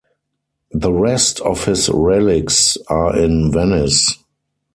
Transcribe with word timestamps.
The 0.71 0.91
rest 0.91 1.41
of 1.41 1.65
his 1.65 1.87
relics 1.87 2.75
are 2.87 3.15
in 3.15 3.51
Venice. 3.51 4.15